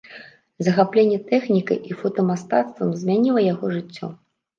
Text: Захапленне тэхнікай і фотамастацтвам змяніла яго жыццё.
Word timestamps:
Захапленне 0.67 1.19
тэхнікай 1.31 1.77
і 1.91 1.97
фотамастацтвам 1.99 2.89
змяніла 3.03 3.45
яго 3.53 3.71
жыццё. 3.75 4.11